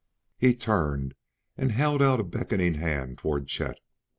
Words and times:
He 0.39 0.55
turned 0.55 1.13
and 1.55 1.71
held 1.71 2.01
out 2.01 2.19
a 2.19 2.23
beckoning 2.23 2.73
hand 2.73 3.19
toward 3.19 3.47
Chet. 3.47 3.77